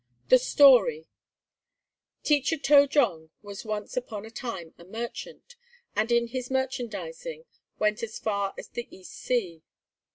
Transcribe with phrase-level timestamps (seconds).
[0.29, 1.05] The Story
[2.23, 5.55] Teacher To jong was once upon a time a merchant,
[5.95, 7.45] and in his merchandising
[7.77, 9.61] went as far as the East Sea.